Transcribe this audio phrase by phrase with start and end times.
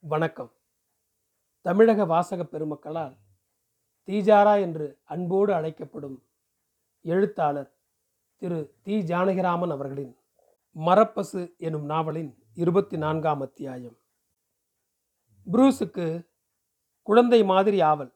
[0.00, 0.52] வணக்கம்.
[1.60, 3.18] தமிழக வாசக பெருமக்களால்
[4.06, 6.28] தீஜாரா என்று அன்போடு அழைக்கப்படும்
[7.00, 7.76] எழுத்தாளர்
[8.36, 10.16] திரு தி ஜானகிராமன் அவர்களின்
[10.76, 13.96] மரப்பசு எனும் நாவலின் இருபத்தி நான்காம் அத்தியாயம்.
[15.52, 16.28] புரூஸுக்கு
[17.02, 18.14] குழந்தை மாதிரி ஆவல்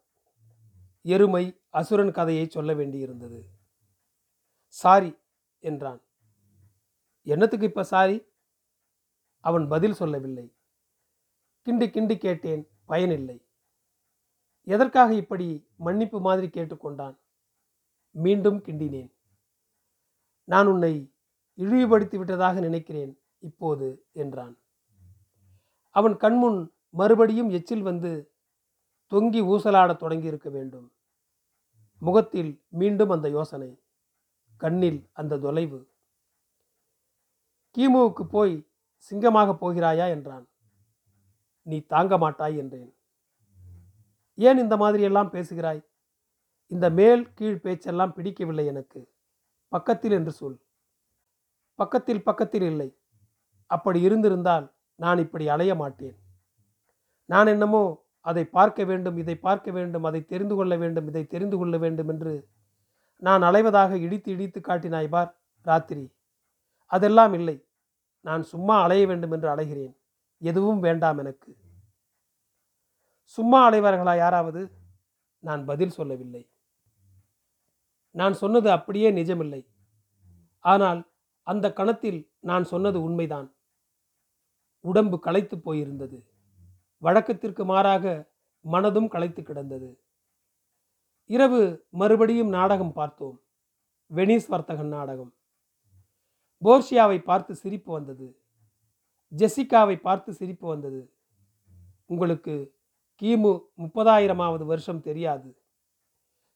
[1.03, 3.43] எருமை அசுரன் கதையை சொல்ல வேண்டியிருந்தது.
[4.67, 5.19] சாரி
[5.59, 6.01] என்றான்.
[7.23, 8.23] என்னத்துக்கு இப்ப சாரி?
[9.41, 10.57] அவன் பதில் சொல்லவில்லை.
[11.65, 13.49] கிண்டி கிண்டி கேட்டேன் பயனில்லை.
[14.63, 17.19] எதற்காக இப்படி மன்னிப்பு மாதிரி கேட்டுக்கொண்டான்?
[18.11, 19.13] மீண்டும் கிண்டினேன்.
[20.45, 21.15] நான் உன்னை
[21.57, 24.59] இழிவுபடுத்தி விட்டதாக நினைக்கிறேன் இப்போது என்றான்.
[25.91, 28.35] அவன் கண்முன் மறுபடியும் எச்சில் வந்து
[29.11, 30.93] தொங்கி ஊசலாடத் தொடங்கியிருக்க வேண்டும்.
[31.99, 33.83] முகத்தில் மீண்டும் அந்த யோசனை
[34.57, 35.93] கண்ணில் அந்த தொலைவு.
[37.77, 38.71] கீமுவுக்கு போய்
[39.11, 40.09] சிங்கமாக போகிறாயா?
[40.09, 40.47] என்றான்.
[41.63, 42.95] நீ தாங்க மாட்டாய் என்றேன்.
[44.35, 45.83] ஏன் இந்த மாதிரியெல்லாம் பேசுகிறாய்?
[46.67, 49.09] இந்த மேல் கீழ் பேச்செல்லாம் பிடிக்கவில்லை எனக்கு.
[49.69, 50.59] பக்கத்தில் என்று சொல்.
[51.75, 52.97] பக்கத்தில் பக்கத்தில் இல்லை.
[53.67, 56.17] அப்படி இருந்திருந்தால் நான் இப்படி அலைய மாட்டேன்.
[57.27, 61.79] நான் என்னமோ அதை பார்க்க வேண்டும் இதை பார்க்க வேண்டும் அதை தெரிந்து கொள்ள வேண்டும் இதை தெரிந்து கொள்ள
[61.79, 62.49] வேண்டும் என்று
[63.19, 66.13] நான் அலைவதாக இடித்து இடித்து காட்டினாய் பார் ராத்திரி.
[66.87, 67.65] அதெல்லாம் இல்லை.
[68.21, 69.95] நான் சும்மா அலைய வேண்டும் என்று அலைகிறேன்.
[70.43, 71.57] எதுவும் வேண்டாம் எனக்கு.
[73.25, 74.71] சும்மா அலைவார்களா யாராவது?
[75.39, 76.53] நான் பதில் சொல்லவில்லை.
[78.11, 79.67] நான் சொன்னது அப்படியே நிஜமில்லை.
[80.59, 83.57] ஆனால் அந்த கணத்தில் நான் சொன்னது உண்மைதான்.
[84.81, 86.27] உடம்பு களைத்து போயிருந்தது.
[86.99, 88.33] வழக்கத்திற்கு மாறாக
[88.65, 90.05] மனதும் களைத்து கிடந்தது.
[91.25, 93.41] இரவு மறுபடியும் நாடகம் பார்த்தோம்.
[94.15, 95.35] வெனிஸ் வர்த்தகன் நாடகம்.
[96.65, 98.42] போர்ஷியாவை பார்த்து சிரிப்பு வந்தது.
[99.37, 101.13] ஜெசிகாவை பார்த்து சிரிப்பு வந்தது.
[102.07, 102.75] உங்களுக்கு
[103.23, 105.57] கிமு முப்பதாயிரமாவது வருஷம் தெரியாது.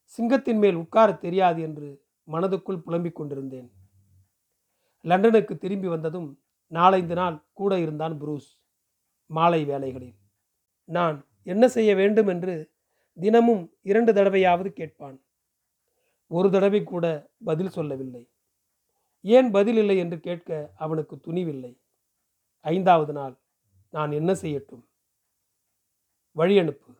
[0.03, 3.71] சிங்கத்தின் மேல் உட்கார தெரியாது என்று மனதுக்குள் புலம்பிக் கொண்டிருந்தேன்.
[5.01, 8.61] லண்டனுக்கு திரும்பி வந்ததும் நாலைந்து நாள் கூட இருந்தான் புரூஸ்.
[9.25, 10.15] மாலை வேலைகளில்
[10.85, 12.71] நான் என்ன செய்ய வேண்டும் என்று
[13.13, 15.21] தினமும் இரண்டு தடவையாவது கேட்பான்.
[16.27, 17.05] ஒரு தடவை கூட
[17.43, 18.29] பதில் சொல்லவில்லை.
[19.21, 21.73] ஏன் பதில் இல்லை என்று கேட்க அவனுக்கு துணிவில்லை.
[22.59, 23.41] ஐந்தாவது நாள்
[23.89, 24.87] நான் என்ன செய்யட்டும்?
[26.31, 26.95] வழி அனுப்பு.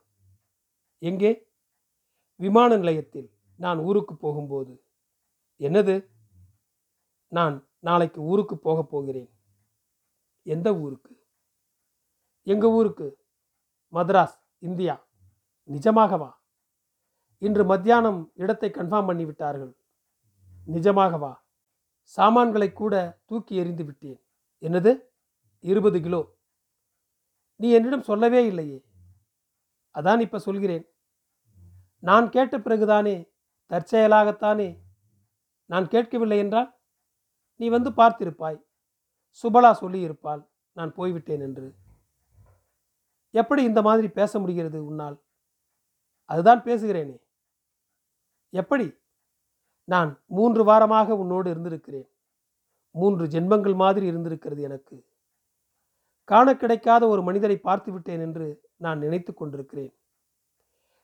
[0.97, 1.51] எங்கே?
[2.35, 4.83] விமான நிலையத்தில் நான் ஊருக்கு போகும்போது.
[5.59, 6.09] என்னது?
[7.27, 9.39] நான் நாளைக்கு ஊருக்கு போகப் போகிறேன்.
[10.41, 11.25] எந்த ஊருக்கு?
[12.41, 13.25] எங்கள் ஊருக்கு?
[13.91, 15.07] மദ്രാஸ் இந்தியா.
[15.67, 16.31] நிஜமாகவா?
[17.37, 19.75] இன்று மத்தியானம் இடத்தை கன்ஃபார்ம் பண்ணிவிட்டார்கள்.
[20.67, 21.35] நிஜமாகவா?
[22.01, 24.23] சாமான்களை கூட தூக்கி எறிந்து விட்டேன்.
[24.61, 25.06] என்னது?
[25.67, 26.21] இருபது கிலோ.
[27.55, 28.85] நீ என்னிடம் சொல்லவே இல்லையே.
[29.95, 30.85] அதான் இப்போ சொல்கிறேன்.
[31.99, 33.15] நான் கேட்ட பிறகுதானே
[33.69, 34.67] தற்செயலாகத்தானே
[35.65, 36.69] நான் கேட்கவில்லை என்றால்
[37.59, 38.59] நீ வந்து பார்த்திருப்பாய்.
[39.41, 40.41] சுபலா சொல்லியிருப்பாள்
[40.71, 41.67] நான் போய்விட்டேன் என்று.
[43.29, 45.17] எப்படி இந்த மாதிரி பேச முடிகிறது உன்னால்?
[46.29, 47.17] அதுதான் பேசுகிறேனே.
[48.49, 48.87] எப்படி?
[49.83, 52.07] நான் மூன்று வாரமாக உன்னோடு இருந்திருக்கிறேன்.
[52.91, 54.95] மூன்று ஜென்மங்கள் மாதிரி இருந்திருக்கிறது எனக்கு.
[56.29, 59.93] காண கிடைக்காத ஒரு மனிதரை பார்த்து விட்டேன் என்று நான் நினைத்து கொண்டிருக்கிறேன்.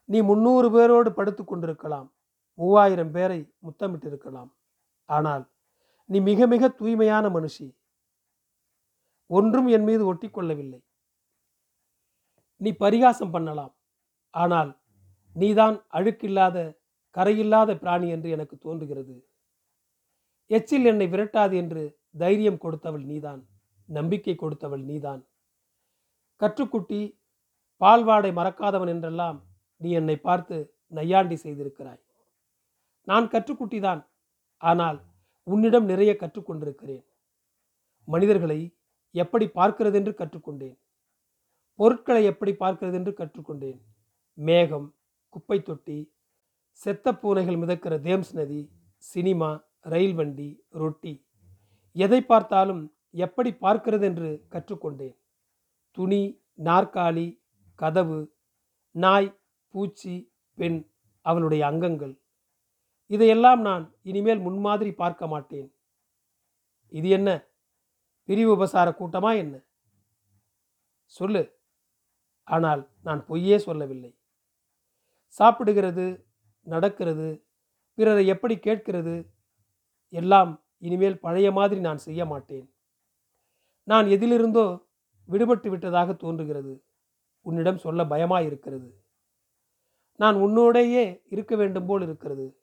[0.06, 2.08] நீ முன்னூறு பேரோடு படுத்து கொண்டிருக்கலாம்.
[2.54, 4.52] மூவாயிரம் பேரை முத்தமிட்டிருக்கலாம்.
[5.06, 5.44] ஆனால்
[6.06, 7.68] நீ மிக மிக தூய்மையான மனுஷி.
[9.28, 10.80] ஒன்றும் என் மீது ஒட்டி கொள்ளவில்லை.
[12.58, 13.74] நீ பரிகாசம் பண்ணலாம்.
[14.30, 14.72] ஆனால்
[15.36, 16.58] நீதான் அழுக்கில்லாத
[17.16, 19.16] கரையில்லாத பிராணி என்று எனக்கு தோன்றுகிறது.
[20.48, 21.84] எச்சில் என்னை விரட்டாது என்று
[22.18, 23.42] தைரியம் கொடுத்தவள் நீதான்.
[23.98, 25.22] நம்பிக்கை கொடுத்தவள் நீதான்.
[26.42, 27.02] கற்றுக்குட்டி
[27.82, 29.38] பால்வாடை மறக்காதவன் என்றெல்லாம்
[29.82, 30.56] நீ என்னை பார்த்து
[30.98, 32.02] நையாண்டி செய்திருக்கிறாய்.
[33.08, 34.02] நான் கற்றுக்குட்டிதான்
[34.62, 35.00] ஆனால்
[35.48, 37.04] உன்னிடம் நிறைய கற்றுக்கொண்டிருக்கிறேன்.
[38.08, 38.60] மனிதர்களை
[39.16, 40.78] எப்படி பார்க்கிறது என்று கற்றுக்கொண்டேன்.
[41.80, 43.80] பொருட்களை எப்படி பார்க்கிறது என்று கற்றுக்கொண்டேன்.
[44.38, 44.88] மேகம்
[45.34, 45.98] குப்பை தொட்டி
[46.82, 48.62] செத்த பூனைகள் மிதக்கிற தேம்ஸ் நதி
[49.04, 49.50] சினிமா
[49.92, 50.50] ரயில் வண்டி
[50.82, 51.14] ரொட்டி.
[51.96, 52.82] எதை பார்த்தாலும்
[53.14, 55.16] எப்படி பார்க்கிறது என்று கற்றுக்கொண்டேன்.
[55.92, 57.42] துணி நாற்காலி
[57.76, 58.36] கதவு
[58.92, 59.40] நாய்
[59.70, 60.90] பூச்சி பெண்
[61.22, 62.22] அவளுடைய அங்கங்கள்.
[63.08, 65.74] இதையெல்லாம் நான் இனிமேல் முன்மாதிரி பார்க்க மாட்டேன்.
[66.90, 67.48] இது என்ன?
[68.24, 69.66] பிரிவு உபசார கூட்டமா என்ன?
[71.06, 71.62] சொல்லு.
[72.44, 74.18] ஆனால் நான் பொய்யே சொல்லவில்லை.
[75.28, 76.26] சாப்பிடுகிறது
[76.62, 77.46] நடக்கிறது
[77.94, 79.34] பிறரை எப்படி கேட்கிறது
[80.10, 82.73] எல்லாம் இனிமேல் பழைய மாதிரி நான் செய்ய மாட்டேன்.
[83.84, 84.86] நான் எதிலிருந்தோ
[85.30, 86.86] விடுபட்டு விட்டதாக தோன்றுகிறது.
[87.42, 88.92] உன்னிடம் சொல்ல பயமாயிருக்கிறது.
[90.16, 92.62] நான் உன்னோடையே இருக்க வேண்டும் போல் இருக்கிறது.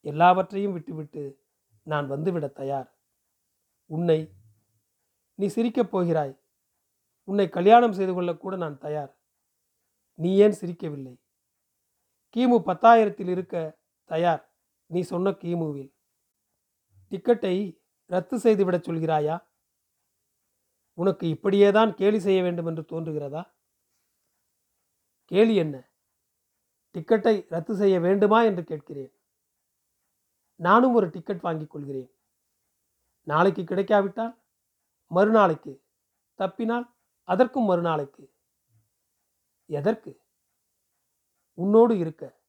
[0.00, 1.44] எல்லாவற்றையும் விட்டுவிட்டு
[1.82, 2.98] நான் வந்துவிட தயார்.
[3.86, 4.32] உன்னை
[5.34, 6.40] நீ சிரிக்கப் போகிறாய்.
[7.24, 9.18] உன்னை கல்யாணம் செய்து கொள்ளக்கூட நான் தயார்.
[10.14, 11.20] நீ ஏன் சிரிக்கவில்லை?
[12.36, 14.54] கிமு பத்தாயிரத்தில் இருக்க தயார்.
[14.86, 15.94] நீ சொன்ன கிமுவில்.
[17.10, 19.50] டிக்கெட்டை ரத்து செய்துவிடச் சொல்கிறாயா?
[21.02, 23.42] உனக்கு இப்படியேதான் கேலி செய்ய வேண்டும் என்று தோன்றுகிறதா?
[25.24, 25.90] கேலி என்ன?
[26.94, 29.12] டிக்கெட்டை ரத்து செய்ய வேண்டுமா என்று கேட்கிறேன்.
[30.56, 32.10] நானும் ஒரு டிக்கெட் வாங்கிக் கொள்கிறேன்.
[33.22, 34.42] நாளைக்கு கிடைக்காவிட்டால்
[35.06, 35.82] மறுநாளைக்கு.
[36.38, 36.86] தப்பினால்
[37.22, 38.32] அதற்கும் மறுநாளைக்கு.
[39.66, 40.20] எதற்கு?
[41.54, 42.40] உன்னோடு இருக்க.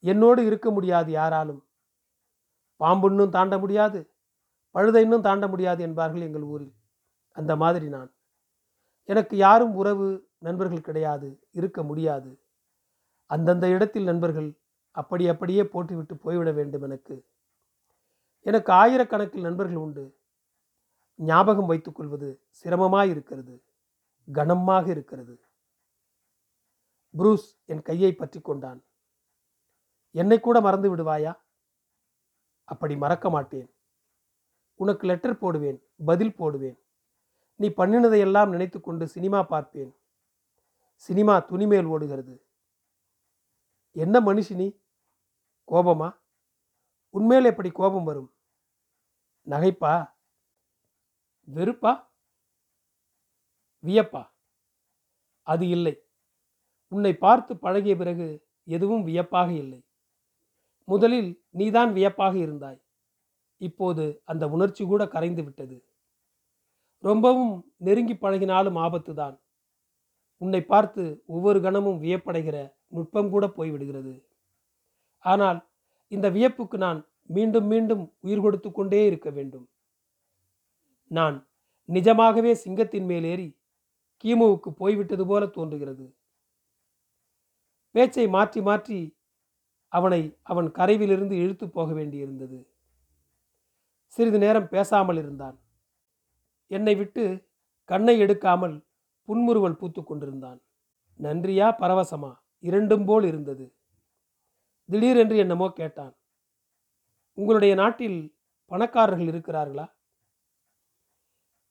[0.00, 1.62] என்னோடு இருக்க முடியாது யாராலும்.
[2.76, 4.00] பாம்பு இன்னும் தாண்ட முடியாது
[4.74, 6.75] பழுதை இன்னும் தாண்ட முடியாது என்பார்கள் எங்கள் ஊரில்.
[7.36, 8.10] அந்த மாதிரி நான்.
[9.08, 10.06] எனக்கு யாரும் உறவு
[10.38, 12.30] நண்பர்கள் கிடையாது இருக்க முடியாது.
[13.30, 14.50] அந்தந்த இடத்தில் நண்பர்கள்
[14.96, 17.16] அப்படி அப்படியே போட்டுவிட்டு போய்விட வேண்டும் எனக்கு.
[18.46, 20.04] எனக்கு ஆயிரக்கணக்கில் நண்பர்கள் உண்டு.
[21.18, 23.54] ஞாபகம் வைத்துக் கொள்வது சிரமமாக இருக்கிறது
[24.28, 25.34] கனமாக இருக்கிறது.
[27.14, 28.80] புரூஸ் என் கையை பற்றி கொண்டான்.
[30.14, 31.32] என்னை கூட மறந்து விடுவாயா?
[32.68, 33.68] அப்படி மறக்க மாட்டேன்.
[34.80, 36.78] உனக்கு லெட்டர் போடுவேன் பதில் போடுவேன்.
[37.56, 39.96] நீ பண்ணினதையெல்லாம் நினைத்து கொண்டு சினிமா பார்ப்பேன்.
[40.94, 42.46] சினிமா துணிமேல் ஓடுகிறது.
[43.92, 44.80] என்ன மனுஷினி?
[45.68, 46.18] கோபமா?
[47.08, 48.34] உன்மேல் எப்படி கோபம் வரும்?
[49.46, 50.14] நகைப்பா?
[51.54, 52.08] வெறுப்பா?
[53.82, 54.30] வியப்பா?
[55.42, 56.08] அது இல்லை.
[56.88, 59.86] உன்னை பார்த்து பழகிய பிறகு எதுவும் வியப்பாக இல்லை.
[60.84, 62.84] முதலில் நீதான் வியப்பாக இருந்தாய்.
[63.56, 65.85] இப்போது அந்த உணர்ச்சி கூட கரைந்து விட்டது.
[67.04, 69.36] ரொம்பவும் நெருங்கி பழகினாலும் ஆபத்து தான்
[70.40, 72.56] உன்னை பார்த்து ஒவ்வொரு கணமும் வியப்படைகிற
[72.88, 74.14] நுட்பம் கூட போய்விடுகிறது.
[75.24, 75.58] ஆனால்
[76.08, 79.66] இந்த வியப்புக்கு நான் மீண்டும் மீண்டும் உயிர் கொடுத்து கொண்டே இருக்க வேண்டும்.
[81.10, 81.36] நான்
[81.88, 83.48] நிஜமாகவே சிங்கத்தின் மேலேறி
[84.24, 86.06] கீமுவுக்கு போய்விட்டது போல தோன்றுகிறது.
[87.94, 88.98] பேச்சை மாற்றி மாற்றி
[89.88, 92.58] அவனை அவன் கரைவிலிருந்து இழுத்து போக வேண்டியிருந்தது.
[94.12, 95.56] சிறிது நேரம் பேசாமல் இருந்தான்.
[96.66, 97.48] என்னை விட்டு
[97.84, 98.84] கண்ணை எடுக்காமல்
[99.24, 100.60] புன்முறுவல் பூத்து கொண்டிருந்தான்.
[101.20, 102.38] நன்றியா பரவசமா?
[102.58, 103.74] இரண்டும் போல் இருந்தது.
[104.88, 106.14] திடீரென்று என்னமோ கேட்டான்.
[107.34, 108.36] உங்களுடைய நாட்டில்
[108.66, 109.86] பணக்காரர்கள் இருக்கிறார்களா?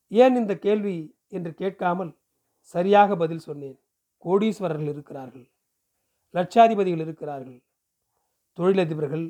[0.07, 2.17] ஏன் இந்த கேள்வி என்று கேட்காமல்
[2.59, 3.79] சரியாக பதில் சொன்னேன்.
[4.25, 5.51] கோடீஸ்வரர்கள் இருக்கிறார்கள்.
[6.33, 7.63] லட்சாதிபதிகள் இருக்கிறார்கள்.
[8.53, 9.25] தொழிலதிபர்கள்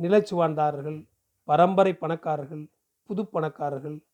[0.00, 1.08] நிலச்சுவான்தாரர்கள்
[1.44, 2.70] பரம்பரை பணக்காரர்கள்
[3.02, 4.04] புது பணக்காரர்கள்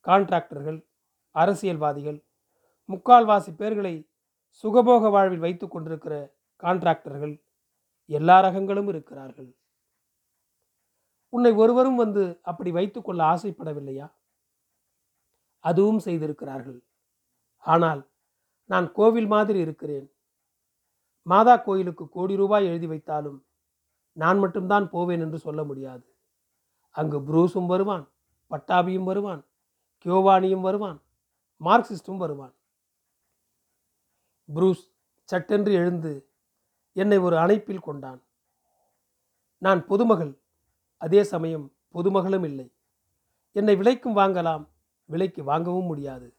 [0.00, 0.88] கான்ட்ராக்டர்கள்
[1.30, 2.24] அரசியல்வாதிகள்
[2.88, 4.10] முக்கால்வாசி பேர்களை
[4.64, 7.44] சுகபோக வாழ்வில் வைத்து கொண்டிருக்கிற கான்ட்ராக்டர்கள்
[8.04, 9.56] எல்லா ரகங்களும் இருக்கிறார்கள்.
[11.28, 14.12] உன்னை ஒருவரும் வந்து அப்படி வைத்துக்கொள்ள ஆசைப்படவில்லையா?
[15.58, 16.82] அதுவும் செய்திருக்கிறார்கள்.
[17.56, 18.10] ஆனால்
[18.64, 20.12] நான் கோவில் மாதிரி இருக்கிறேன்.
[21.22, 23.44] மாதா கோயிலுக்கு கோடி ரூபாய் எழுதி வைத்தாலும்
[24.12, 26.06] நான் மட்டும்தான் போவேன் என்று சொல்ல முடியாது.
[26.90, 28.12] அங்கு புரூஸும் வருவான்
[28.50, 29.47] பட்டாபியும் வருவான்
[30.04, 31.02] கியோவானியும் வருவான்
[31.64, 32.54] மார்க்சிஸ்டும் வருவான்.
[34.54, 34.90] புரூஸ்
[35.24, 36.30] சட்டென்று எழுந்து
[36.92, 38.22] என்னை ஒரு அணைப்பில் கொண்டான்.
[39.58, 40.38] நான் பொதுமகள்
[40.96, 42.74] அதே சமயம் பொதுமகளும் இல்லை.
[43.52, 44.68] என்னை விலைக்கும் வாங்கலாம்
[45.04, 46.36] விலைக்கு வாங்கவும் முடியாது.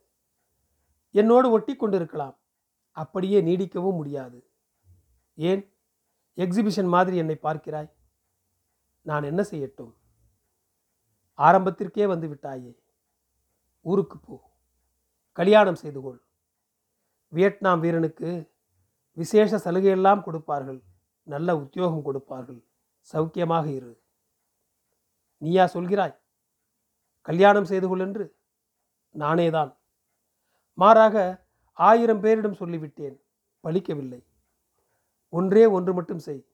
[1.12, 2.40] என்னோடு ஒட்டி கொண்டிருக்கலாம்
[2.92, 4.52] அப்படியே நீடிக்கவும் முடியாது.
[5.36, 5.74] ஏன்?
[6.36, 7.92] எக்ஸிபிஷன் மாதிரி என்னை பார்க்கிறாய்.
[9.02, 9.94] நான் என்ன செய்யட்டும்?
[11.38, 12.78] ஆரம்பத்திற்கே வந்து விட்டாயே.
[13.82, 14.52] ஊருக்கு போ.
[15.32, 16.24] கல்யாணம் செய்து கொள்.
[17.28, 18.54] வியட்நாம் வீரனுக்கு
[19.12, 20.84] விசேஷ சலுகையெல்லாம் கொடுப்பார்கள்.
[21.24, 22.68] நல்ல உத்தியோகம் கொடுப்பார்கள்.
[23.14, 24.04] சௌக்கியமாக இரு.
[25.38, 26.20] நீயா சொல்கிறாய்?
[27.22, 28.38] கல்யாணம் செய்து கொள் என்று?
[29.14, 29.78] நானேதான்.
[30.74, 33.22] மாறாக ஆயிரம் பேரிடம் சொல்லிவிட்டேன்.
[33.64, 34.26] பலிக்கவில்லை.
[35.30, 36.48] ஒன்றே ஒன்று மட்டும் செய்.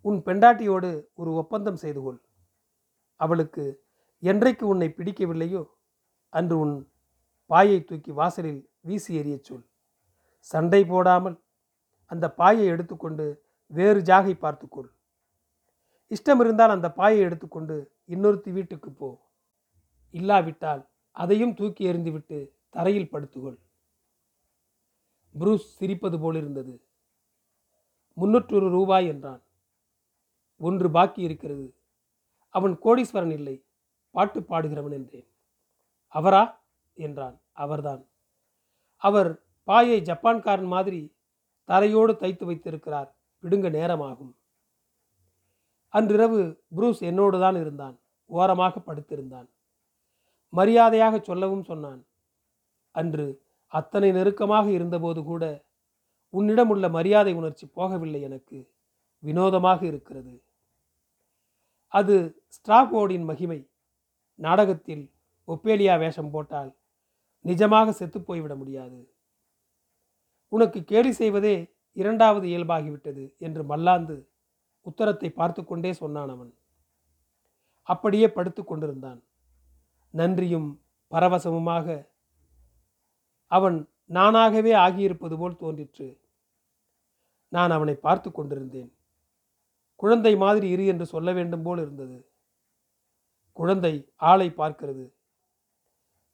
[0.00, 2.20] உன் பெண்டாட்டியோடு ஒரு ஒப்பந்தம் செய்து கொள்.
[3.14, 3.86] அவளுக்கு
[4.18, 5.76] என்றைக்கு உன்னை பிடிக்கவில்லையோ
[6.32, 6.74] அன்று உன்
[7.50, 9.64] பாயை தூக்கி வாசலில் வீசி எறியச் சொல்.
[10.50, 11.36] சண்டை போடாமல்
[12.12, 13.26] அந்த பாயை எடுத்துக்கொண்டு
[13.72, 14.90] வேறு ஜாகை பார்த்துக்கொள்
[16.10, 17.74] இஷ்டம் இருந்தால் அந்த பாயை எடுத்துக்கொண்டு
[18.08, 19.08] இன்னொருத்தி வீட்டுக்கு போ.
[20.14, 20.82] இல்லாவிட்டால்
[21.16, 22.38] அதையும் தூக்கி எறிந்துவிட்டு
[22.70, 23.58] தரையில் படுத்துகொள்
[25.34, 26.74] புரூஸ் சிரிப்பது போலிருந்தது.
[28.16, 29.42] முன்னூற்றொரு ரூபாய் என்றான்.
[30.60, 31.66] ஒன்று பாக்கி இருக்கிறது
[32.54, 33.56] அவன் கோடீஸ்வரன் இல்லை.
[34.14, 35.28] பாட்டு பாடுகிறவன் என்றேன்.
[36.08, 36.64] அவரா?
[36.94, 37.40] என்றான்.
[37.52, 38.06] அவர்தான்.
[38.96, 41.16] அவர் பாயை ஜப்பான்காரன் மாதிரி
[41.66, 43.16] தரையோடு தைத்து வைத்திருக்கிறார்.
[43.42, 44.36] விடுங்க நேரமாகும்.
[45.88, 48.00] அன்றிரவு புரூஸ் என்னோடு தான் இருந்தான்.
[48.26, 49.48] ஓரமாக படுத்திருந்தான்.
[50.48, 52.06] மரியாதையாக சொல்லவும் சொன்னான்.
[52.90, 55.64] அன்று அத்தனை நெருக்கமாக இருந்தபோது கூட
[56.28, 58.70] உன்னிடம் உள்ள மரியாதை உணர்ச்சி போகவில்லை எனக்கு.
[59.18, 60.42] வினோதமாக இருக்கிறது.
[61.88, 63.70] அது ஸ்ட்ராக்வோர்டின் மகிமை.
[64.34, 65.12] நாடகத்தில்
[65.48, 66.70] ஒப்பேலியா வேஷம் போட்டால்
[67.44, 68.98] நிஜமாக செத்து போய்விட முடியாது.
[70.48, 71.56] உனக்கு கேலி செய்வதே
[71.92, 74.16] இரண்டாவது இயல்பாகிவிட்டது என்று மல்லாந்து
[74.86, 76.52] உத்தரத்தை பார்த்து கொண்டே சொன்னான் அவன்.
[77.82, 79.20] அப்படியே படுத்து கொண்டிருந்தான்.
[80.14, 80.68] நன்றியும்
[81.12, 81.86] பரவசமுமாக
[83.52, 83.76] அவன்
[84.10, 86.08] நானாகவே ஆகியிருப்பது போல் தோன்றிற்று.
[87.52, 88.90] நான் அவனை பார்த்து கொண்டிருந்தேன்.
[89.96, 92.18] குழந்தை மாதிரி இரு என்று சொல்ல வேண்டும் போல் இருந்தது.
[93.52, 93.92] குழந்தை
[94.30, 95.04] ஆளை பார்க்கிறது.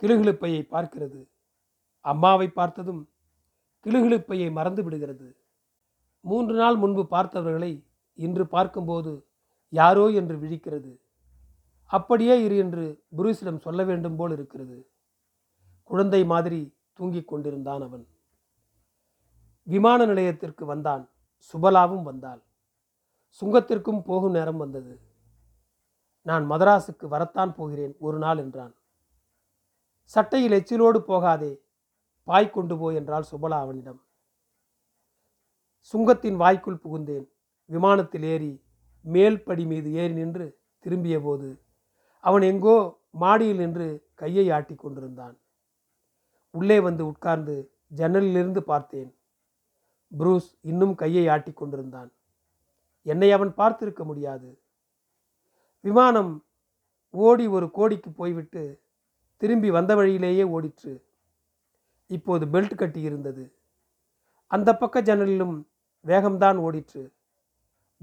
[0.05, 1.29] கிளுகிழுப்பையை பார்க்கிறது.
[2.01, 3.11] அம்மாவை பார்த்ததும்
[3.85, 5.37] கிளுகிழுப்பையை மறந்து விடுகிறது.
[6.21, 7.85] மூன்று நாள் முன்பு பார்த்தவர்களை
[8.15, 9.27] இன்று பார்க்கும்போது
[9.69, 10.99] யாரோ என்று விழிக்கிறது.
[11.85, 14.91] அப்படியே இரு என்று புருஸிடம் சொல்ல வேண்டும் போல் இருக்கிறது.
[15.85, 18.07] குழந்தை மாதிரி தூங்கிக் கொண்டிருந்தான் அவன்.
[19.63, 21.09] விமான நிலையத்திற்கு வந்தான்.
[21.53, 22.43] சுபலாவும் வந்தாள்.
[23.41, 25.01] சுங்கத்திற்கும் போகும் நேரம் வந்தது.
[26.23, 28.75] நான் மதராசுக்கு வரத்தான் போகிறேன் ஒரு நாள் என்றான்.
[30.13, 31.53] சட்டையில் எச்சிலோடு போகாதே
[32.29, 34.01] பாய் கொண்டு போ என்றாள் சுபலா அவனிடம்.
[35.95, 37.27] சுங்கத்தின் வாய்க்குள் புகுந்தேன்.
[37.71, 38.53] விமானத்தில் ஏறி
[39.05, 40.47] மேல் படி மீது ஏறி நின்று
[40.85, 41.49] திரும்பிய போது
[42.25, 42.77] அவன் எங்கோ
[43.11, 45.37] மாடியில் நின்று கையை ஆட்டி கொண்டிருந்தான்.
[46.51, 47.57] உள்ளே வந்து உட்கார்ந்து
[47.97, 49.11] ஜன்னலிலிருந்து பார்த்தேன்.
[50.13, 52.11] புரூஸ் இன்னும் கையை ஆட்டி கொண்டிருந்தான்.
[53.03, 54.51] என்னை அவன் பார்த்திருக்க முடியாது.
[55.81, 56.33] விமானம்
[57.11, 58.63] ஓடி ஒரு கோடிக்கு போய்விட்டு
[59.45, 61.03] திரும்பி வந்த வழியிலேயே ஓடிற்று.
[62.07, 63.55] இப்போது பெல்ட் கட்டி இருந்தது.
[64.47, 65.65] அந்த பக்க ஜன்னலிலும்
[66.05, 67.13] வேகம்தான் ஓடிற்று.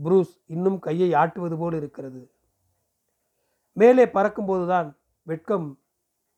[0.03, 2.31] புரூஸ் இன்னும் கையை ஆட்டுவது போல் இருக்கிறது.
[3.73, 5.79] மேலே பறக்கும்போதுதான் வெட்கம்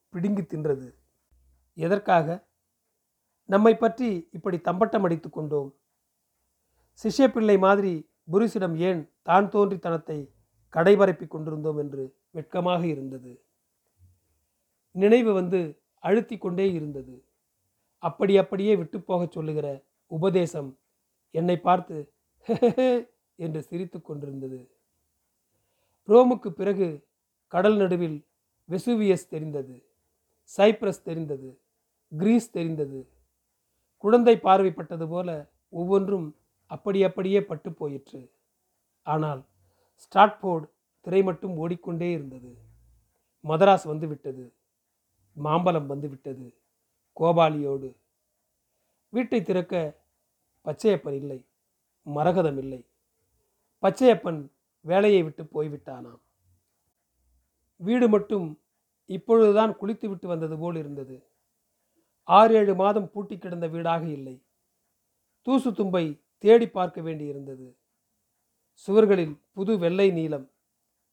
[0.10, 0.96] பிடுங்கி தின்றது.
[1.74, 2.48] எதற்காக?
[3.46, 5.76] நம்மை பற்றி இப்படி தம்பட்டம் அடித்து கொண்டோம்.
[7.04, 10.32] சிஷ்ய பிள்ளை மாதிரி புருஷிடம் ஏன் தான் தோன்றித்தனத்தை
[10.74, 13.46] கடைபரப்பி கொண்டிருந்தோம் என்று வெட்கமாக இருந்தது.
[15.02, 15.60] நினைவு வந்து
[16.00, 17.26] அழுத்தி கொண்டே இருந்தது.
[18.04, 19.68] அப்படி அப்படியே விட்டு போகச் சொல்லுகிற
[20.08, 20.70] உபதேசம்
[21.32, 21.98] என்னை பார்த்து
[23.36, 24.60] என்று சிரித்து கொண்டிருந்தது.
[26.08, 26.88] ரோமுக்கு பிறகு
[27.48, 28.18] கடல் நடுவில்
[28.70, 29.76] வெசுவியஸ் தெரிந்தது
[30.58, 31.50] சைப்ரஸ் தெரிந்தது
[32.12, 33.00] கிரீஸ் தெரிந்தது.
[33.98, 35.30] குழந்தை பார்வைப்பட்டது போல
[35.70, 36.28] ஒவ்வொன்றும்
[36.66, 38.22] அப்படி அப்படியே பட்டு போயிற்று.
[39.08, 39.42] ஆனால்
[40.04, 40.68] ஸ்டாட்போர்டு
[41.02, 42.52] திரை மட்டும் ஓடிக்கொண்டே இருந்தது.
[43.44, 44.44] மதராஸ் வந்து விட்டது.
[45.34, 46.58] மாம்பழம் வந்து விட்டது.
[47.20, 47.96] கோபாலியோடு
[49.10, 50.02] வீட்டை திறக்க
[50.66, 51.46] பச்சையப்பன் இல்லை
[52.06, 52.86] மரகதம் இல்லை.
[53.82, 54.50] பச்சையப்பன்
[54.82, 56.22] வேலையை விட்டு போய்விட்டானாம்.
[57.78, 58.60] வீடு மட்டும்
[59.06, 61.28] இப்பொழுதுதான் குளித்து விட்டு வந்தது போல் இருந்தது.
[62.24, 64.44] ஆறு ஏழு மாதம் பூட்டி கிடந்த வீடாக இல்லை.
[65.42, 67.76] தூசு தும்பை தேடி பார்க்க வேண்டியிருந்தது.
[68.88, 70.52] சுவர்களில் புது வெள்ளை நீளம்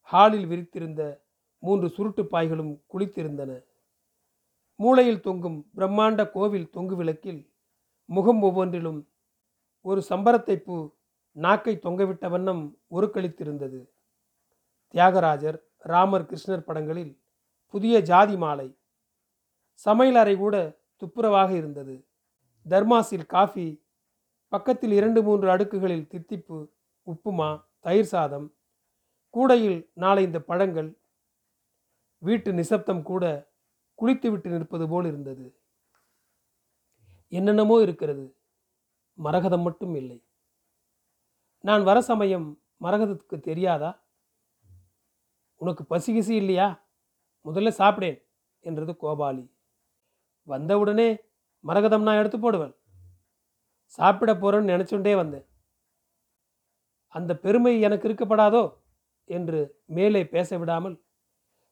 [0.03, 1.21] ஹாலில் விரித்திருந்த
[1.59, 3.65] மூன்று சுருட்டு பாய்களும் குளித்திருந்தன.
[4.81, 7.41] மூளையில் தொங்கும் பிரம்மாண்ட கோவில் தொங்கு விளக்கில்
[8.09, 9.01] முகம் ஒவ்வொன்றிலும்
[9.85, 10.77] ஒரு சம்பரத்தை பூ
[11.37, 13.81] நாக்கை தொங்கவிட்ட வண்ணம் உருக்களித்திருந்தது
[14.95, 17.13] தியாகராஜர் ராமர் கிருஷ்ணர் படங்களில்
[17.67, 18.69] புதிய ஜாதி மாலை.
[19.73, 20.57] சமையல் அறை கூட
[21.03, 21.95] துப்புரவாக இருந்தது.
[22.67, 23.67] தர்மாஸில் காஃபி
[24.53, 26.59] பக்கத்தில் இரண்டு மூன்று அடுக்குகளில் தித்திப்பு
[27.07, 28.49] உப்புமா தயிர் சாதம்
[29.35, 30.91] கூடையில் நாளை இந்த பழங்கள்
[32.23, 33.25] வீட்டு நிசப்தம் கூட
[34.01, 35.47] குளித்துவிட்டு நிற்பது போல் இருந்தது.
[37.29, 38.25] என்னென்னமோ இருக்கிறது.
[39.19, 40.19] மரகதம் மட்டும் இல்லை.
[41.61, 43.91] நான் வர சமயம் மரகதத்துக்கு தெரியாதா?
[45.57, 46.69] உனக்கு பசி கிசி இல்லையா?
[47.45, 48.19] முதல்ல சாப்பிடேன்
[48.61, 49.45] என்றது கோபாலி.
[50.43, 51.09] வந்தவுடனே
[51.65, 52.75] மரகதம் நான் எடுத்து போடுவேன்.
[53.85, 55.47] சாப்பிட போகிறேன்னு நினச்சுண்டே வந்தேன்.
[57.15, 58.63] அந்த பெருமை எனக்கு இருக்கப்படாதோ?
[59.25, 60.97] என்று மேலே பேச விடாமல்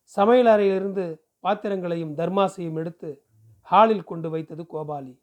[0.02, 1.04] சமையல் அறையிலிருந்து
[1.44, 3.24] பாத்திரங்களையும் தர்மாசையும் எடுத்து
[3.60, 5.20] ஹாலில் கொண்டு வைத்தது கோபாலி.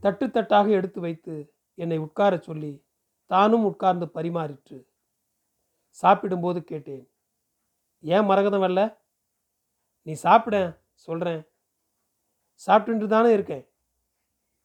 [0.00, 2.72] தட்டு தட்டாக எடுத்து வைத்து என்னை உட்காரச் சொல்லி
[3.26, 4.78] தானும் உட்கார்ந்து பரிமாறிற்று.
[5.88, 7.10] சாப்பிடும்போது கேட்டேன்
[8.00, 8.98] ஏன் மரகதம் வரல
[10.02, 10.56] நீ சாப்பிட
[10.94, 11.42] சொல்கிறேன்
[12.66, 13.68] சாப்பிட்டுட்டு தானே இருக்கேன்.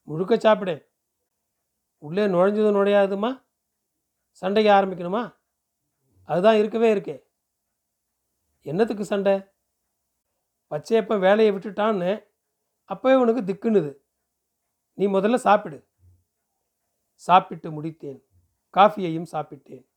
[0.02, 0.82] முழுக்க சாப்பிடேன்
[1.98, 3.44] உள்ளே நுழைஞ்சதும் நுழையாதுமா?
[4.30, 5.36] சண்டைக்கு ஆரம்பிக்கணுமா?
[6.24, 7.22] அதுதான் இருக்கவே இருக்கே.
[8.62, 9.34] என்னத்துக்கு சண்டை?
[10.70, 12.24] பச்சையப்பன் வேலையை விட்டுட்டான்னு
[12.88, 13.98] அப்போவே உனக்கு திக்குனுது
[14.94, 15.88] நீ முதல்ல சாப்பிடு.
[17.14, 18.20] சாப்பிட்டு முடித்தேன்.
[18.74, 19.88] காஃபியையும் சாப்பிட்டேன்.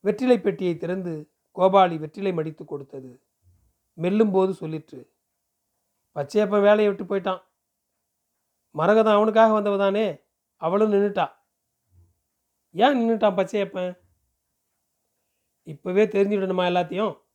[0.00, 3.22] வெற்றிலை பெட்டியை திறந்து கோபாலி வெற்றிலை மடித்து கொடுத்தது.
[3.96, 5.00] மெல்லும்போது சொல்லிற்று
[6.14, 7.42] பச்சையப்பன் வேலையை விட்டு போயிட்டான்.
[8.74, 10.24] மரகதம் அவனுக்காக வந்தவதானே?
[10.56, 11.32] அவளும் நின்றுட்டா
[12.70, 13.98] ஏன் நின்றுட்டான் பச்சையப்பன்
[15.64, 17.29] இப்போவே தெரிஞ்சுவிடணுமா எல்லாத்தையும்?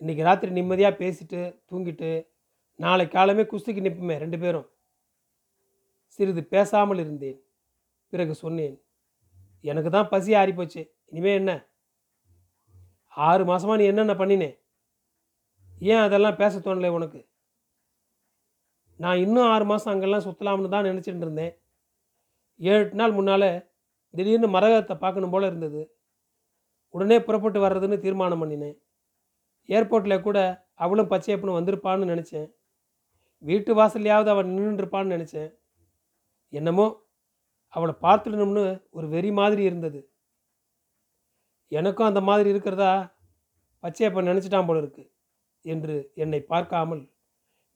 [0.00, 1.38] இன்றைக்கி ராத்திரி நிம்மதியாக பேசிட்டு
[1.68, 2.08] தூங்கிட்டு
[2.78, 4.66] நாளை காலமே குஸ்திக்கு நிற்புமே ரெண்டு பேரும்.
[6.14, 7.38] சிறிது பேசாமல் இருந்தேன்.
[8.12, 8.74] பிறகு சொன்னேன்
[9.64, 10.82] எனக்கு தான் பசி ஆறிப்போச்சு.
[11.10, 11.52] இனிமே என்ன?
[13.28, 14.50] ஆறு மாதமாக நீ என்னென்ன பண்ணினே?
[15.90, 17.20] ஏன் அதெல்லாம் பேச தோணலை உனக்கு?
[19.00, 21.54] நான் இன்னும் ஆறு மாதம் அங்கெல்லாம் சுற்றலாம்னு தான் நினச்சிட்டு இருந்தேன்.
[22.60, 23.50] ஏழு நாள் முன்னால்
[24.14, 25.82] திடீர்னு மரகத்தை பார்க்கணும் போல் இருந்தது.
[26.94, 28.76] உடனே புறப்பட்டு வர்றதுன்னு தீர்மானம் பண்ணினேன்.
[29.68, 30.38] ஏர்போர்ட்டில் கூட
[30.74, 32.48] அவளும் பச்சையப்பனும் வந்திருப்பான்னு நினச்சேன்.
[33.38, 35.50] வீட்டு வாசல்லையாவது அவள் நின்றுருப்பான்னு நினச்சேன்.
[36.52, 36.86] என்னமோ
[37.68, 40.00] அவளை பார்த்துடணும்னு ஒரு வெறி மாதிரி இருந்தது.
[41.68, 42.92] எனக்கும் அந்த மாதிரி இருக்கிறதா
[43.82, 45.04] பச்சையப்பன் நினச்சிட்டான் போல இருக்கு
[45.64, 47.02] என்று என்னை பார்க்காமல்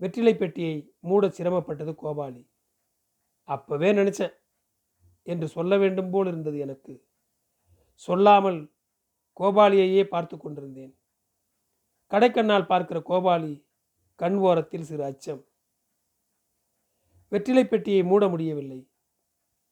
[0.00, 2.42] வெற்றிலை பெட்டியை மூட சிரமப்பட்டது கோபாலி.
[3.44, 4.34] அப்பவே நினச்சேன்
[5.22, 6.94] என்று சொல்ல வேண்டும் போல் இருந்தது எனக்கு.
[7.94, 8.60] சொல்லாமல்
[9.40, 10.94] கோபாலியையே பார்த்து கொண்டிருந்தேன்.
[12.10, 13.66] கடைக்கண்ணால் பார்க்கிற கோபாலி
[14.14, 15.44] கண் ஓரத்தில் சிறு அச்சம்.
[17.28, 18.90] வெற்றிலை பெட்டியை மூட முடியவில்லை.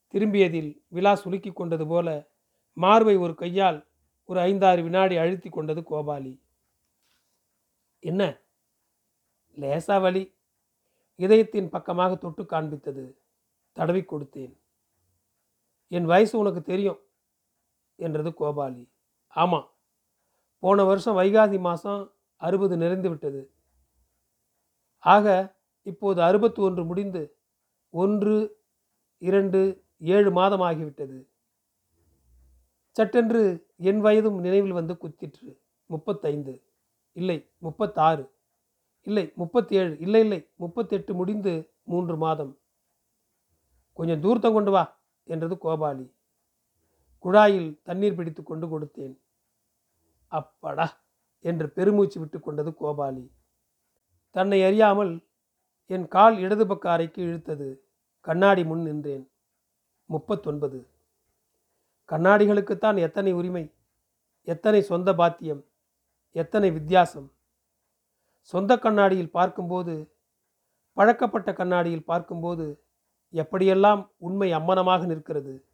[0.07, 2.30] திரும்பியதில் விழா சுலுக்கி கொண்டது போல
[2.73, 3.88] மார்பை ஒரு கையால்
[4.25, 6.40] ஒரு ஐந்தாறு வினாடி அழுத்தி கொண்டது கோபாலி.
[8.00, 8.40] என்ன?
[9.57, 10.37] லேசா வலி.
[11.14, 13.14] இதயத்தின் பக்கமாக தொட்டு காண்பித்தது.
[13.73, 14.59] தடவி கொடுத்தேன்.
[15.88, 17.00] என் வயசு உனக்கு தெரியும்
[17.97, 18.90] என்றது கோபாலி.
[19.28, 19.71] ஆமாம்
[20.59, 23.40] போன வருஷம் வைகாசி மாதம் அறுபது நிறைந்து விட்டது.
[25.04, 25.26] ஆக
[25.87, 27.23] இப்போது அறுபத்தி ஒன்று முடிந்து
[27.95, 28.37] ஒன்று
[29.23, 29.61] இரண்டு
[29.99, 31.18] ஏழு மாதம் ஆகிவிட்டது
[32.97, 33.43] சட்டென்று
[33.76, 35.49] என் வயதும் நினைவில் வந்து குத்திற்று.
[35.91, 36.54] முப்பத்தைந்து.
[37.17, 38.25] இல்லை முப்பத்தாறு.
[39.06, 42.52] இல்லை முப்பத்தி ஏழு இல்லை இல்லை முப்பத்தெட்டு முடிந்து மூன்று மாதம்.
[43.93, 44.84] கொஞ்சம் தூரத்தம் கொண்டு வா
[45.28, 46.06] என்றது கோபாலி.
[47.25, 49.15] குழாயில் தண்ணீர் பிடித்து கொண்டு கொடுத்தேன்.
[50.32, 50.86] அப்படா!
[51.41, 53.31] என்று பெருமூச்சு விட்டு கொண்டது கோபாலி.
[54.31, 55.27] தன்னை அறியாமல்
[55.87, 57.79] என் கால் இடது பக்க அறைக்கு இழுத்தது.
[58.21, 59.31] கண்ணாடி முன் நின்றேன்.
[60.11, 60.87] முப்பத்தொன்பது.
[62.09, 63.75] கண்ணாடிகளுக்குத்தான் எத்தனை உரிமை?
[64.43, 65.65] எத்தனை சொந்த பாத்தியம்?
[66.31, 67.33] எத்தனை வித்தியாசம்?
[68.41, 70.13] சொந்த கண்ணாடியில் பார்க்கும்போது
[70.97, 72.85] பழக்கப்பட்ட கண்ணாடியில் பார்க்கும்போது
[73.33, 75.67] எப்படியெல்லாம் உண்மை அம்மனமாக நிற்கிறது?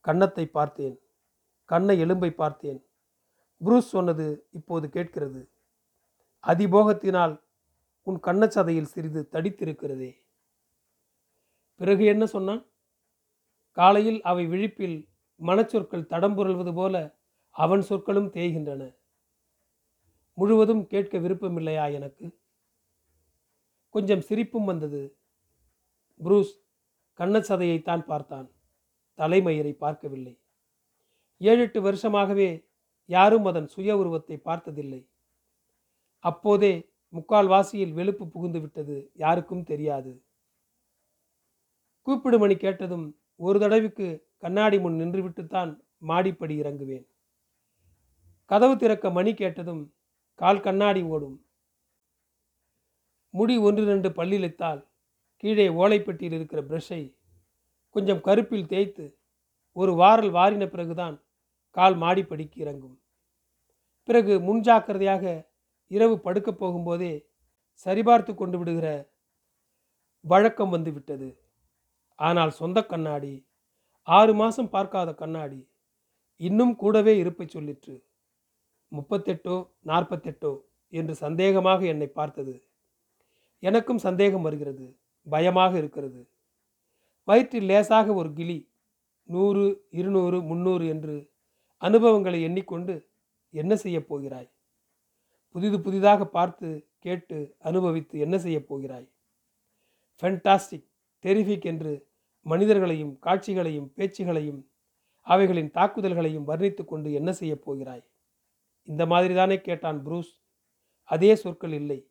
[0.00, 1.00] கன்னத்தை பார்த்தேன்.
[1.64, 2.84] கண்ணை எலும்பை பார்த்தேன்.
[3.58, 5.50] புரூஸ் சொன்னது இப்போது கேட்கிறது.
[6.42, 7.42] அதிபோகத்தினால்
[8.02, 10.16] உன் கண்ணச்சதையில் சிறிது தடித்திருக்கிறதே.
[11.74, 12.66] பிறகு என்ன சொன்னான்?
[13.70, 15.08] காலையில் அவை விழிப்பில்
[15.40, 17.18] மனச்சொற்கள் தடம்புரள்வது போல
[17.50, 18.96] அவன் சொற்களும் தேய்கின்றன.
[20.32, 22.40] முழுவதும் கேட்க விருப்பமில்லையா எனக்கு?
[23.88, 25.16] கொஞ்சம் சிரிப்பும் வந்தது.
[26.18, 26.62] புரூஸ்
[27.18, 28.50] கண்ணச்சதையைத்தான் பார்த்தான்.
[29.16, 30.40] தலைமயிரை பார்க்கவில்லை.
[31.38, 32.68] ஏழெட்டு வருஷமாகவே
[33.04, 35.08] யாரும் அதன் சுய உருவத்தை பார்த்ததில்லை.
[36.18, 40.24] அப்போதே முக்கால்வாசியில் வெளுப்பு புகுந்து விட்டது யாருக்கும் தெரியாது.
[42.02, 47.06] கூப்பிடு மணி கேட்டதும் ஒரு தடவைக்கு கண்ணாடி முன் நின்றுவிட்டுத்தான் மாடிப்படி இறங்குவேன்.
[48.44, 49.94] கதவு திறக்க மணி கேட்டதும்
[50.34, 51.46] கால் கண்ணாடி ஓடும்.
[53.30, 54.86] முடி ஒன்று ரெண்டு பல்லிழைத்தால்
[55.36, 57.16] கீழே ஓலைப்பெட்டியில் இருக்கிற பிரஷை
[57.90, 59.18] கொஞ்சம் கருப்பில் தேய்த்து
[59.72, 61.23] ஒரு வாரல் வாரின பிறகுதான்
[61.76, 62.96] கால் மாடிப்படிக்கு இறங்கும்.
[64.08, 65.24] பிறகு முன்ஜாக்கிரதையாக
[65.90, 67.12] இரவு படுக்கப் போகும்போதே
[67.86, 68.88] சரிபார்த்து கொண்டு விடுகிற
[70.24, 71.28] வழக்கம் வந்துவிட்டது.
[72.18, 73.34] ஆனால் சொந்த கண்ணாடி
[74.08, 75.60] ஆறு மாதம் பார்க்காத கண்ணாடி
[76.40, 77.94] இன்னும் கூடவே இருப்பை சொல்லிற்று.
[78.92, 79.56] முப்பத்தெட்டோ
[79.86, 80.52] நாற்பத்தெட்டோ
[80.92, 82.54] என்று சந்தேகமாக என்னை பார்த்தது.
[83.62, 84.86] எனக்கும் சந்தேகம் வருகிறது
[85.26, 86.20] பயமாக இருக்கிறது.
[87.28, 88.58] வயிற்றில் லேசாக ஒரு கிளி
[89.28, 91.14] நூறு இருநூறு முன்னூறு என்று
[91.86, 92.94] அனுபவங்களை எண்ணிக்கொண்டு
[93.50, 94.50] என்ன செய்யப் போகிறாய்?
[95.48, 96.68] புதிது புதிதாக பார்த்து
[96.98, 99.08] கேட்டு அனுபவித்து என்ன செய்யப் போகிறாய்?
[100.20, 100.86] ஃபென்டாஸ்டிக்
[101.22, 101.92] டெரிஃபிக் என்று
[102.46, 104.60] மனிதர்களையும் காட்சிகளையும் பேச்சுகளையும்
[105.26, 108.04] அவைகளின் தாக்குதல்களையும் வர்ணித்து கொண்டு என்ன செய்யப் போகிறாய்?
[108.82, 110.32] இந்த மாதிரி தானே கேட்டான் புரூஸ்.
[111.08, 112.10] அதே சொற்கள் இல்லை.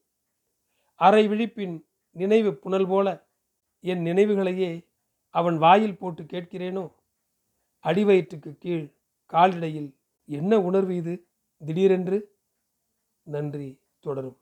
[0.99, 1.75] அரை விழிப்பின்
[2.11, 3.07] நினைவு புனல் போல
[3.83, 4.71] என் நினைவுகளையே
[5.29, 6.85] அவன் வாயில் போட்டு கேட்கிறேனோ?
[7.83, 8.85] அடிவயிற்றுக்கு கீழ்
[9.33, 9.89] காலிடையில்
[10.29, 11.13] என்ன உணர்வு இது?
[11.61, 12.17] திடீரென்று
[13.27, 14.37] நன்றி தொடரும்.